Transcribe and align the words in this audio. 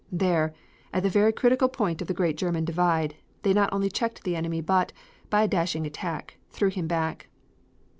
There, 0.11 0.55
at 0.91 1.03
the 1.03 1.11
very 1.11 1.31
critical 1.31 1.69
point 1.69 2.01
of 2.01 2.07
the 2.07 2.15
great 2.15 2.35
German 2.35 2.65
Drive, 2.65 3.11
they 3.43 3.53
not 3.53 3.71
only 3.71 3.87
checked 3.87 4.23
the 4.23 4.35
enemy 4.35 4.59
but, 4.59 4.91
by 5.29 5.43
a 5.43 5.47
dashing 5.47 5.85
attack, 5.85 6.39
threw 6.49 6.69
him 6.69 6.87
back. 6.87 7.27